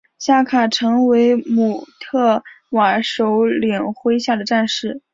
[0.17, 5.03] 夏卡成为姆特瓦首领麾下的战士。